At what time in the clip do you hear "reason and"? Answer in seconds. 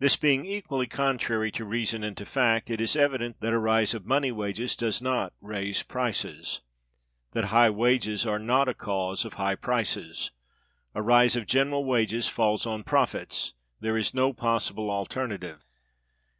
1.64-2.16